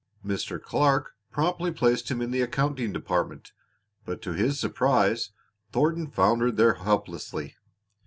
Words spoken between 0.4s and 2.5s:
Clark promptly placed him in the